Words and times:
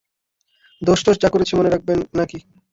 দোষটোষ 0.81 1.15
যা 1.19 1.29
করেছি 1.29 1.53
মনে 1.55 1.69
রাখবেন 1.69 1.99
নাকি? 2.17 2.37